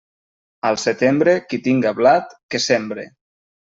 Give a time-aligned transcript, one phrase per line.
[0.69, 3.11] Al setembre, qui tinga blat, que sembre.